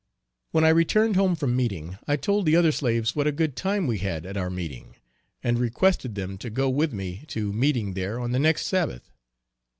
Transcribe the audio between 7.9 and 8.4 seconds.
there on the